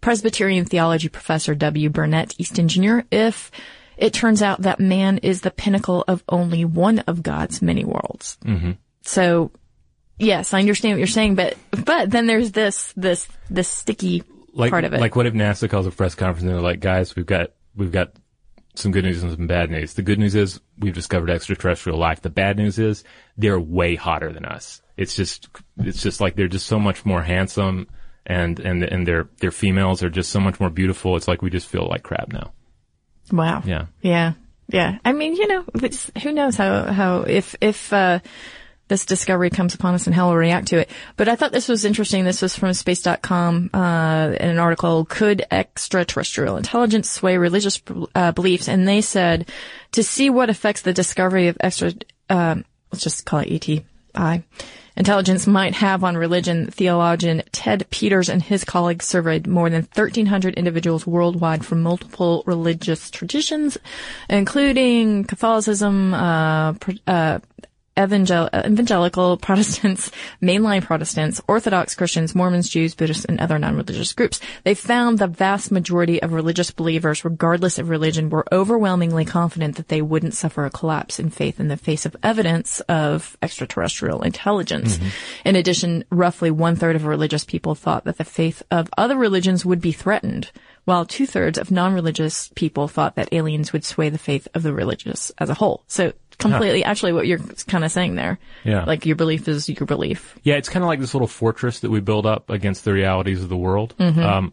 [0.00, 1.88] Presbyterian theology professor W.
[1.88, 3.50] Burnett, Easton Jr., if
[3.96, 8.36] it turns out that man is the pinnacle of only one of God's many worlds.
[8.44, 8.72] Mm-hmm.
[9.04, 9.50] So,
[10.18, 14.70] yes, I understand what you're saying, but but then there's this this this sticky Like
[14.70, 15.00] part of it.
[15.00, 17.92] like what if NASA calls a press conference and they're like, guys, we've got we've
[17.92, 18.12] got
[18.76, 19.94] some good news and some bad news.
[19.94, 22.22] The good news is we've discovered extraterrestrial life.
[22.22, 23.04] The bad news is
[23.36, 24.82] they're way hotter than us.
[24.96, 27.86] It's just, it's just like they're just so much more handsome
[28.26, 31.14] and, and, and their, their females are just so much more beautiful.
[31.16, 32.52] It's like we just feel like crap now.
[33.30, 33.62] wow.
[33.64, 33.86] Yeah.
[34.02, 34.32] Yeah.
[34.68, 34.98] Yeah.
[35.04, 35.64] I mean, you know,
[36.22, 38.18] who knows how, how, if, if, uh,
[38.88, 40.90] this discovery comes upon us and how we'll react to it.
[41.16, 42.24] But I thought this was interesting.
[42.24, 47.80] This was from space.com, uh, in an article, Could Extraterrestrial Intelligence Sway Religious,
[48.14, 48.68] uh, Beliefs?
[48.68, 49.48] And they said,
[49.92, 51.92] to see what affects the discovery of extra,
[52.28, 54.44] um, let's just call it ETI,
[54.96, 60.54] intelligence might have on religion, theologian Ted Peters and his colleagues surveyed more than 1,300
[60.54, 63.78] individuals worldwide from multiple religious traditions,
[64.28, 66.74] including Catholicism, uh,
[67.06, 67.38] uh,
[67.98, 70.10] evangel- evangelical Protestants,
[70.42, 74.40] mainline Protestants, Orthodox Christians, Mormons, Jews, Buddhists, and other non-religious groups.
[74.64, 79.88] They found the vast majority of religious believers, regardless of religion, were overwhelmingly confident that
[79.88, 84.96] they wouldn't suffer a collapse in faith in the face of evidence of extraterrestrial intelligence.
[84.98, 85.48] Mm-hmm.
[85.48, 89.64] In addition, roughly one third of religious people thought that the faith of other religions
[89.64, 90.50] would be threatened
[90.84, 94.72] while two thirds of non-religious people thought that aliens would sway the faith of the
[94.72, 95.82] religious as a whole.
[95.86, 98.38] So completely, actually what you're kind of saying there.
[98.64, 98.84] Yeah.
[98.84, 100.38] Like your belief is your belief.
[100.42, 103.42] Yeah, it's kind of like this little fortress that we build up against the realities
[103.42, 103.94] of the world.
[103.98, 104.52] Um,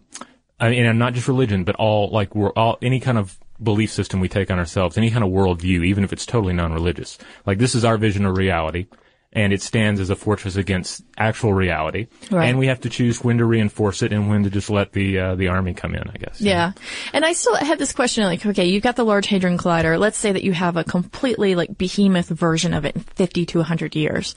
[0.59, 3.91] I mean, and not just religion, but all like we're all any kind of belief
[3.91, 7.17] system we take on ourselves, any kind of worldview, even if it's totally non-religious.
[7.45, 8.87] Like this is our vision of reality,
[9.33, 12.07] and it stands as a fortress against actual reality.
[12.29, 12.47] Right.
[12.47, 15.19] And we have to choose when to reinforce it and when to just let the
[15.19, 16.09] uh, the army come in.
[16.09, 16.41] I guess.
[16.41, 16.73] Yeah.
[17.13, 19.97] And I still had this question like, okay, you've got the Large Hadron Collider.
[19.97, 23.57] Let's say that you have a completely like behemoth version of it in 50 to
[23.59, 24.35] 100 years.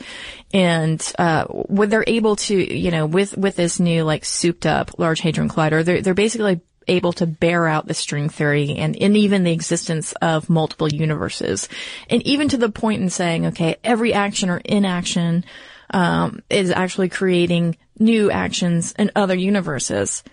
[0.53, 4.99] And, uh, when they're able to, you know, with, with this new like souped up
[4.99, 9.17] Large Hadron Collider, they're, they're basically able to bear out the string theory and, and
[9.17, 11.69] even the existence of multiple universes.
[12.09, 15.45] And even to the point in saying, okay, every action or inaction,
[15.91, 20.25] um, is actually creating new actions in other universes.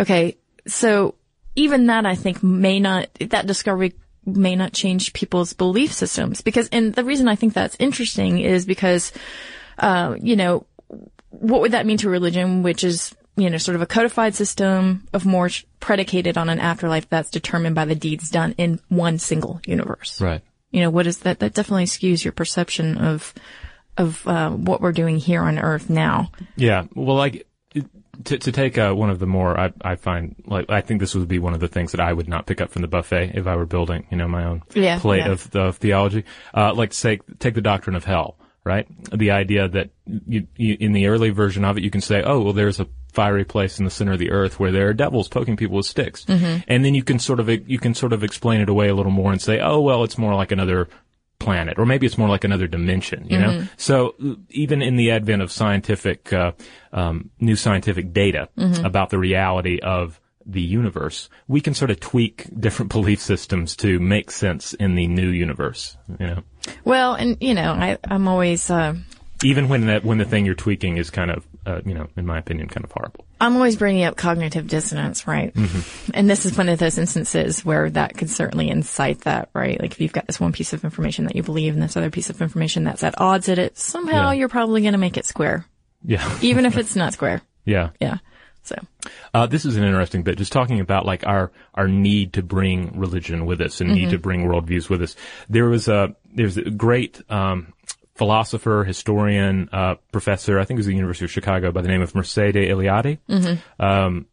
[0.00, 0.36] Okay.
[0.66, 1.14] So
[1.56, 3.94] even that I think may not, that discovery
[4.24, 8.66] may not change people's belief systems because, and the reason I think that's interesting is
[8.66, 9.12] because,
[9.78, 10.66] uh, you know,
[11.30, 15.06] what would that mean to religion, which is, you know, sort of a codified system
[15.12, 15.48] of more
[15.80, 20.20] predicated on an afterlife that's determined by the deeds done in one single universe.
[20.20, 20.42] Right.
[20.70, 21.38] You know, what is that?
[21.38, 23.32] That definitely skews your perception of
[23.96, 26.30] of uh, what we're doing here on Earth now.
[26.56, 26.84] Yeah.
[26.94, 27.46] Well, like
[28.24, 31.14] to, to take uh, one of the more, I, I find like I think this
[31.14, 33.32] would be one of the things that I would not pick up from the buffet
[33.34, 35.32] if I were building, you know, my own Yeah, plate yeah.
[35.32, 36.24] of the theology.
[36.52, 38.86] Uh, like say take the doctrine of hell, right?
[39.16, 42.40] The idea that you, you, in the early version of it, you can say, oh,
[42.40, 45.28] well, there's a fiery place in the center of the earth where there are devils
[45.28, 46.60] poking people with sticks, Mm-hmm.
[46.72, 49.16] and then you can sort of you can sort of explain it away a little
[49.22, 50.86] more and say, oh, well, it's more like another
[51.38, 53.50] planet, or maybe it's more like another dimension, you know?
[53.76, 54.14] So
[54.50, 56.50] even in the advent of scientific, uh,
[56.92, 58.48] um, new scientific data
[58.84, 64.00] about the reality of the universe, we can sort of tweak different belief systems to
[64.00, 66.42] make sense in the new universe, you know?
[66.84, 68.94] Well, and you know, I, I'm always uh,
[69.44, 72.24] Even when that, when the thing you're tweaking is kind of, uh, you know, in
[72.24, 73.24] my opinion, kind of horrible.
[73.40, 75.54] I'm always bringing up cognitive dissonance, right?
[76.14, 79.78] And this is one of those instances where that could certainly incite that, right?
[79.80, 82.10] Like if you've got this one piece of information that you believe and this other
[82.10, 84.32] piece of information that's at odds with it, somehow Yeah.
[84.38, 85.66] you're probably going to make it square,
[86.04, 86.26] Yeah.
[86.42, 87.42] even if it's not square.
[87.64, 87.90] yeah.
[88.00, 88.18] Yeah.
[88.62, 88.76] So,
[89.32, 92.98] Uh, this is an interesting bit, just talking about like our, our need to bring
[92.98, 95.16] religion with us and need to bring worldviews with us.
[95.48, 97.72] There was a, there's a great, um,
[98.18, 101.88] philosopher, historian, uh, professor, I think it was at the University of Chicago by the
[101.88, 103.18] name of Mircea Eliade.
[103.78, 104.26] Um,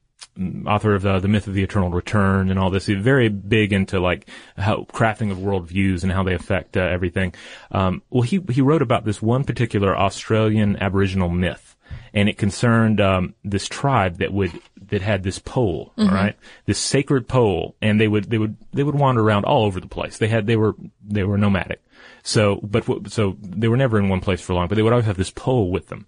[0.65, 2.87] author of the, the myth of the eternal return and all this.
[2.87, 7.33] He's very big into like how crafting of worldviews and how they affect uh, everything.
[7.71, 11.75] Um, well, he he wrote about this one particular Australian Aboriginal myth,
[12.13, 14.51] and it concerned um, this tribe that would
[14.87, 18.83] that had this pole, all right, this sacred pole, and they would they would they
[18.83, 20.17] would wander around all over the place.
[20.17, 20.75] They had they were
[21.07, 21.81] they were nomadic.
[22.27, 24.91] So, but w- so they were never in one place for long, but they would
[24.93, 26.07] always have this pole with them,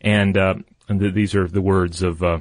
[0.00, 0.54] and uh,
[0.88, 2.22] and th- these are the words of.
[2.22, 2.40] Uh,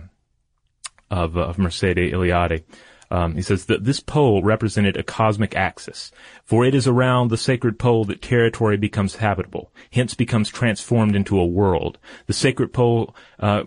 [1.10, 2.64] of, uh, of Mircea Eliade.
[3.10, 6.12] Um, he says that this pole represented a cosmic axis,
[6.44, 11.40] for it is around the sacred pole that territory becomes habitable, hence becomes transformed into
[11.40, 11.98] a world.
[12.26, 13.64] The sacred pole uh,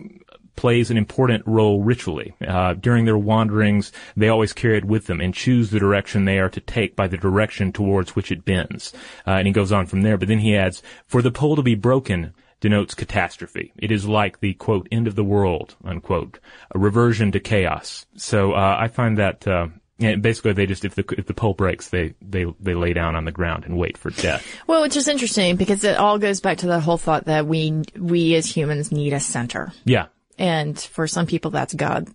[0.55, 2.35] plays an important role ritually.
[2.45, 6.39] Uh, during their wanderings, they always carry it with them and choose the direction they
[6.39, 8.93] are to take by the direction towards which it bends.
[9.25, 11.63] Uh, and he goes on from there, but then he adds, for the pole to
[11.63, 13.73] be broken, denotes catastrophe.
[13.77, 16.39] It is like the quote end of the world unquote,
[16.73, 18.05] a reversion to chaos.
[18.15, 19.67] So uh, I find that uh,
[19.99, 23.25] basically they just if the if the pole breaks, they they they lay down on
[23.25, 24.45] the ground and wait for death.
[24.67, 27.83] well, which is interesting because it all goes back to the whole thought that we,
[27.97, 29.73] we as humans need a center.
[29.85, 30.07] Yeah,
[30.41, 32.09] And for some people, that's God.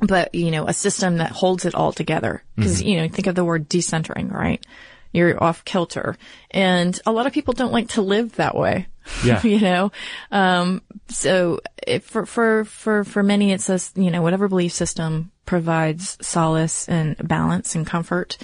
[0.00, 2.42] But, you know, a system that holds it all together.
[2.56, 4.64] Because, you know, think of the word decentering, right?
[5.12, 6.16] You're off kilter.
[6.50, 8.86] And a lot of people don't like to live that way.
[9.22, 9.42] Yeah.
[9.46, 9.92] you know?
[10.32, 15.30] Um, so if for, for, for, for many, it says, you know, whatever belief system
[15.44, 18.38] provides solace and balance and comfort,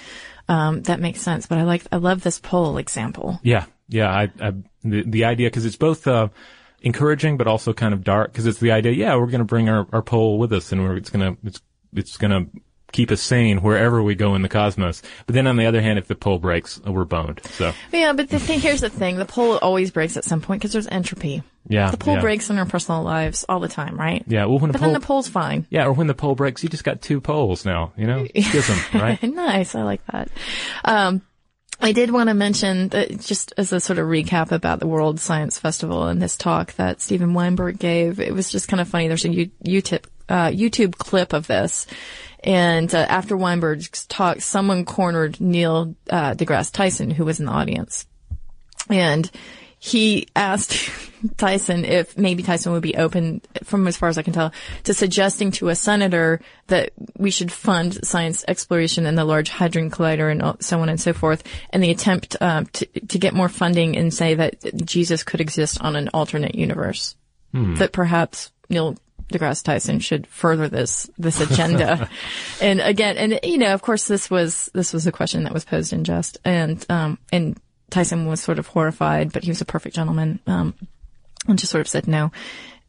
[0.47, 1.47] um, that makes sense.
[1.47, 3.41] But I like, I love this pole example.
[3.43, 4.11] yeah, yeah.
[4.11, 4.53] I, I
[4.83, 6.07] the the idea because it's both.
[6.07, 6.29] Uh,
[6.83, 9.69] encouraging but also kind of dark because it's the idea yeah we're going to bring
[9.69, 11.61] our, our pole with us and we're it's going to it's
[11.95, 12.61] it's going to
[12.93, 15.99] keep us sane wherever we go in the cosmos but then on the other hand
[15.99, 19.17] if the pole breaks we're boned so Yeah, but the thing, here's the thing.
[19.17, 21.43] The pole always breaks at some point because there's entropy.
[21.69, 22.21] yeah The pole yeah.
[22.21, 24.23] breaks in our personal lives all the time, right?
[24.29, 25.67] yeah well when the But pole then the pole's fine.
[25.69, 28.25] Yeah, or when the pole breaks, you just got two poles now, you know?
[28.41, 29.21] Schism, right?
[29.23, 29.75] nice.
[29.75, 30.29] I like that.
[30.85, 31.23] Um,
[31.81, 35.21] I did want to mention that just as a sort of recap about the World
[35.21, 38.19] Science Festival and this talk that Steven Weinberg gave.
[38.19, 39.09] It was just kind of funny.
[39.09, 41.87] There's a YouTube, uh, YouTube clip of this.
[42.43, 47.53] And uh, after Weinberg's talk, someone cornered Neil uh, deGrasse Tyson, who was in the
[47.53, 48.07] audience.
[48.89, 49.31] And
[49.87, 50.91] he asked
[51.37, 54.93] Tyson if maybe Tyson would be open, from as far as I can tell, to
[54.93, 60.29] suggesting to a senator that we should fund science exploration and the Large Hadron Collider
[60.29, 63.97] and so on and so forth, and the attempt um, to, to get more funding
[63.97, 67.15] and say that Jesus could exist on an alternate universe.
[67.77, 68.97] That perhaps Neil
[69.33, 72.11] deGrasse Tyson should further this this agenda.
[72.61, 75.65] and again, and you know, of course, this was this was a question that was
[75.65, 77.57] posed in jest, and um, and
[77.91, 80.75] Tyson was sort of horrified, but he was a perfect gentleman, um,
[81.47, 82.33] and just sort of said no,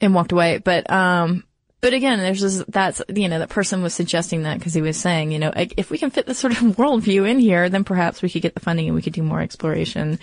[0.01, 0.57] and walked away.
[0.57, 1.43] But um,
[1.79, 4.97] but again, there's this, that's you know that person was suggesting that because he was
[4.97, 8.21] saying, you know, if we can fit this sort of worldview in here, then perhaps
[8.21, 10.19] we could get the funding and we could do more exploration.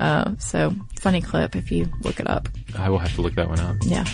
[0.00, 2.48] Uh, so funny clip if you look it up.
[2.78, 3.76] I will have to look that one up.
[3.82, 4.04] Yeah.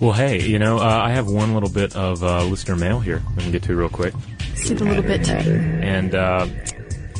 [0.00, 3.22] Well, hey, you know, uh, I have one little bit of uh, listener mail here
[3.36, 4.14] we can get to real quick.
[4.54, 6.46] Skip a little bit And uh,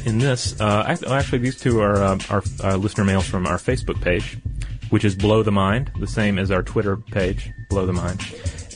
[0.07, 4.01] in this, uh, actually, these two are uh, our uh, listener mails from our Facebook
[4.01, 4.39] page,
[4.91, 8.21] which is Blow the Mind, the same as our Twitter page, Blow the Mind.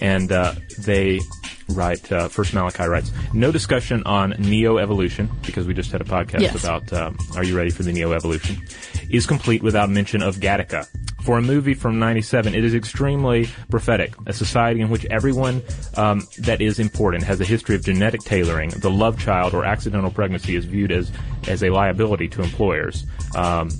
[0.00, 1.20] And uh, they
[1.68, 6.40] write, Uh, first Malachi writes, no discussion on neo-evolution, because we just had a podcast
[6.40, 6.62] Yes.
[6.62, 8.62] about um, Are You Ready for the Neo-Evolution,
[9.14, 10.88] is complete without mention of Gattaca.
[11.22, 14.12] For a movie from 97, it is extremely prophetic.
[14.26, 15.62] A society in which everyone
[15.96, 18.70] um, that is important has a history of genetic tailoring.
[18.70, 21.10] The love child or accidental pregnancy is viewed as,
[21.48, 23.06] as a liability to employers.
[23.34, 23.70] Um,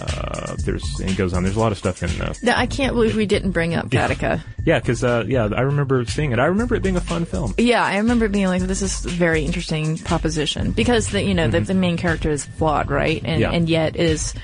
[0.00, 1.42] uh, there's, and it goes on.
[1.42, 4.40] There's a lot of stuff in uh, I can't believe we didn't bring up Gattaca.
[4.64, 6.38] yeah, because uh, yeah, I remember seeing it.
[6.38, 7.54] I remember it being a fun film.
[7.58, 11.60] Yeah, I remember being like, "This is a very interesting proposition,because the you know the,
[11.60, 13.50] the main character is flawed, right, and Yeah.
[13.50, 14.34] and yet is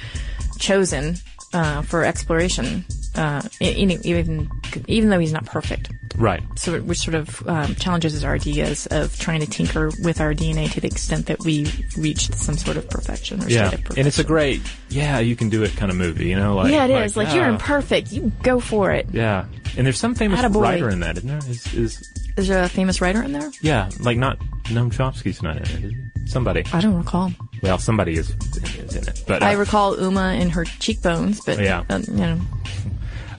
[0.58, 1.16] chosen
[1.52, 2.84] uh, for exploration,
[3.14, 4.50] uh, e- e- even
[4.88, 5.90] even though he's not perfect.
[6.16, 6.42] Right.
[6.56, 10.32] So it, which sort of um, challenges our ideas of trying to tinker with our
[10.32, 13.84] DNA to the extent that we reached some sort of perfection or Yeah, state of
[13.84, 13.98] perfection.
[13.98, 14.60] and it's a great
[14.90, 16.28] yeah, you can do it kind of movie.
[16.28, 17.16] You know, like yeah, it is.
[17.16, 18.12] Like, you're imperfect.
[18.12, 19.06] You go for it.
[19.12, 19.46] Yeah,
[19.76, 20.62] and there's some famous Attaboy.
[20.62, 21.50] writer in that, isn't there?
[21.50, 23.50] Is, is Is there a famous writer in there?
[23.60, 25.70] yeah, like not Noam Chomsky's not in it.
[25.70, 25.96] Is he?
[26.26, 26.64] Somebody.
[26.72, 27.32] I don't recall.
[27.62, 29.24] Well, somebody is, is in it.
[29.26, 31.82] But uh, I recall Uma and her cheekbones, but Yeah.
[31.90, 32.40] uh, you know.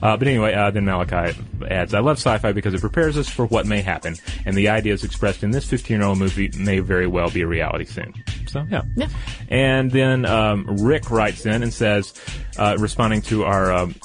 [0.06, 1.36] Uh, but anyway, uh, then Malachi
[1.68, 5.02] adds, I love sci-fi because it prepares us for what may happen, and the ideas
[5.02, 8.14] expressed in this 15-year-old movie may very well be a reality soon.
[8.46, 8.82] So, yeah.
[8.94, 9.08] Yeah.
[9.48, 12.14] And then um, Rick writes in and says,
[12.56, 13.96] uh, responding to our um,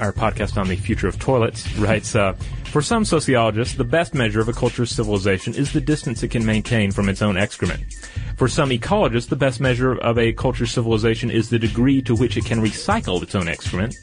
[0.00, 2.34] our podcast on the future of toilets, writes, uh,
[2.74, 6.44] for some sociologists, the best measure of a culture's civilization is the distance it can
[6.44, 7.84] maintain from its own excrement.
[8.36, 12.36] For some ecologists, the best measure of a culture's civilization is the degree to which
[12.36, 13.94] it can recycle its own excrement.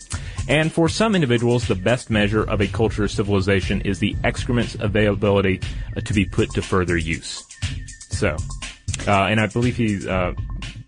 [0.47, 5.59] And for some individuals, the best measure of a culture's civilization is the excrement's availability
[5.97, 7.43] uh, to be put to further use.
[8.07, 8.37] So,
[9.05, 10.31] uh, and I believe he's uh,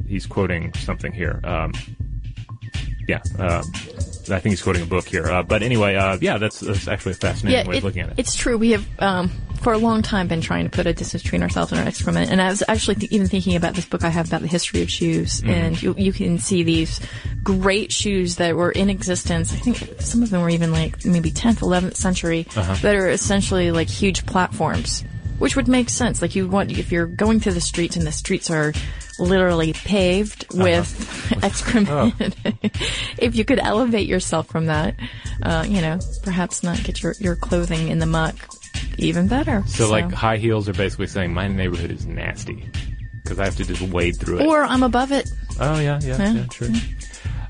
[0.08, 1.42] he's quoting something here.
[1.44, 1.74] Um,
[3.10, 3.62] yeah, uh,
[4.30, 5.26] I think he's quoting a book here.
[5.26, 8.10] Uh, but anyway, uh, yeah, that's, that's actually a fascinating Yeah, way of looking at
[8.10, 8.16] it.
[8.18, 8.58] it's true.
[8.58, 9.30] We have, um,
[9.62, 12.32] for a long time, been trying to put a distance between ourselves and our excrement.
[12.32, 14.82] And I was actually th- even thinking about this book I have about the history
[14.82, 15.50] of shoes, Mm-hmm.
[15.50, 17.00] and you, you can see these
[17.44, 19.54] great shoes that were in existence.
[19.54, 22.76] I think some of them were even like maybe 10th, 11th century, Uh-huh.
[22.82, 25.04] that are essentially like huge platforms.
[25.44, 26.22] Which would make sense.
[26.22, 28.72] Like you want, if you're going through the streets and the streets are
[29.20, 30.64] literally paved Uh-huh.
[30.64, 32.36] with excrement,
[33.18, 34.96] if you could elevate yourself from that,
[35.42, 38.36] uh, you know, perhaps not get your, your clothing in the muck,
[38.98, 39.64] even better.
[39.68, 42.70] so, like, high heels are basically saying my neighborhood is nasty
[43.22, 44.46] because I have to just wade through it.
[44.48, 45.30] or I'm above it.
[45.60, 46.46] Oh yeah, yeah, yeah, Yeah.
[46.50, 46.70] true.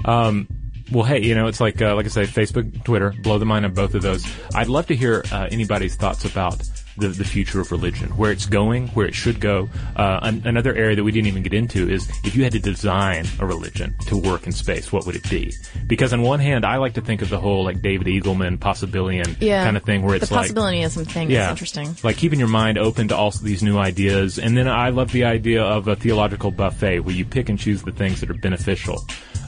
[0.05, 0.47] Um,
[0.91, 3.65] well, hey, you know, it's like uh, like I say, Facebook, Twitter, blow the mind
[3.65, 4.25] of both of those.
[4.53, 6.61] I'd love to hear uh, anybody's thoughts about
[6.97, 9.69] the the future of religion, where it's going, where it should go.
[9.95, 12.59] Uh, an, another area that we didn't even get into is if you had to
[12.59, 15.53] design a religion to work in space, what would it be?
[15.87, 19.35] Because on one hand, I like to think of the whole like David Eagleman possibilian
[19.39, 19.63] Yeah.
[19.63, 21.95] kind of thing, where it's the like possibilityism thing is interesting.
[22.03, 24.37] like keeping your mind open to all these new ideas.
[24.39, 27.81] And then I love the idea of a theological buffet where you pick and choose
[27.83, 29.03] the things that are beneficial.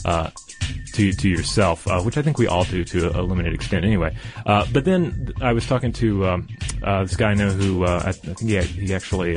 [0.05, 0.29] Uh,
[0.93, 4.15] to to yourself, uh, which I think we all do to a limited extent, anyway.
[4.45, 6.47] Uh, but then I was talking to um,
[6.83, 9.33] uh, this guy I know who uh, I, I think he, he actually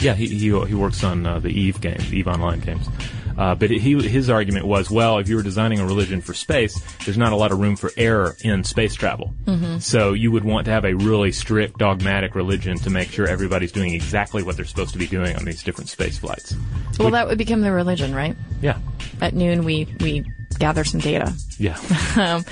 [0.00, 2.88] yeah, he he, he works on the Eve game, Eve Online games.
[3.36, 6.80] Uh, but he his argument was, well, if you were designing a religion for space,
[7.04, 9.34] there's not a lot of room for error in space travel.
[9.46, 9.78] Mm-hmm.
[9.78, 13.72] So you would want to have a really strict, dogmatic religion to make sure everybody's
[13.72, 16.54] doing exactly what they're supposed to be doing on these different space flights.
[16.98, 18.36] Well, that would become the religion, right?
[18.62, 18.78] Yeah,
[19.20, 20.24] At noon, we, we
[20.58, 21.32] gather some data.
[21.58, 21.78] yeah,
[22.16, 22.44] Um,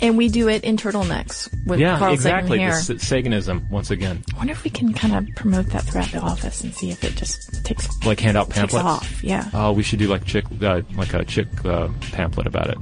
[0.00, 2.58] and we do it in turtlenecks with yeah, Carl exactly.
[2.58, 2.96] Sagan The here.
[2.96, 6.20] S- Saganism once again, I wonder if we can kind of promote that throughout the
[6.20, 8.84] office and see if it just takes like hand out pamphlets.
[8.84, 9.24] off.
[9.24, 9.48] Yeah.
[9.54, 12.78] Oh, we should do like chick, uh, like a chick uh, pamphlet about it.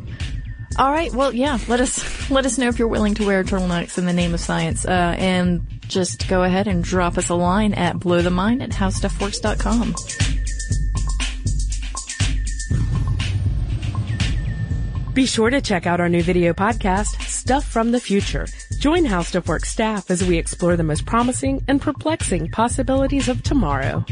[0.77, 1.13] All right.
[1.15, 1.59] Well, yeah.
[1.69, 4.41] Let us let us know if you're willing to wear turtlenecks in the name of
[4.41, 9.95] science, uh, and just go ahead and drop us a line at blowthemind at howstuffworks.com.
[15.15, 18.49] Be sure to check out our new video podcast, Stuff from the Future.
[18.81, 23.41] Join How Stuff Works staff as we explore the most promising and perplexing possibilities of
[23.45, 24.05] tomorrow.